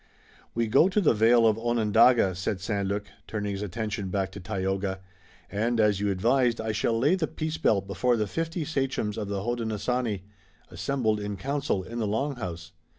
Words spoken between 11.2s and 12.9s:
council in the Long House."